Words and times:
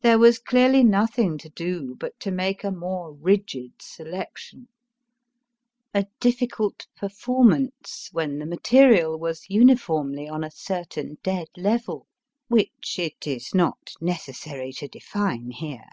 There 0.00 0.18
was 0.18 0.40
clearly 0.40 0.82
nothing 0.82 1.38
to 1.38 1.48
do 1.48 1.94
but 1.94 2.18
to 2.18 2.32
make 2.32 2.64
a 2.64 2.72
more 2.72 3.12
rigid 3.12 3.74
selection 3.80 4.66
a 5.94 6.06
difficult 6.18 6.88
performance 6.96 8.08
when 8.10 8.40
the 8.40 8.44
material 8.46 9.16
was 9.16 9.48
uniformly 9.48 10.28
on 10.28 10.42
a 10.42 10.50
certain 10.50 11.18
dead 11.22 11.46
level, 11.56 12.08
which 12.48 12.98
it 12.98 13.24
is 13.24 13.50
262 13.50 13.54
MY 13.54 13.54
FIRST 13.54 13.54
BOOK 13.54 13.56
not 13.56 14.04
necessary 14.58 14.72
to 14.72 14.88
define 14.88 15.50
here. 15.52 15.90